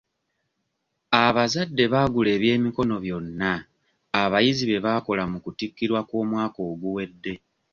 Abazadde 1.23 1.83
baagula 1.93 2.29
eby'emikono 2.37 2.95
byonna 3.05 3.51
abayizi 4.21 4.63
bye 4.69 4.83
bakola 4.85 5.23
mu 5.31 5.37
kutikkirwa 5.43 5.99
kw'omwaka 6.09 6.59
oguwedde. 6.71 7.33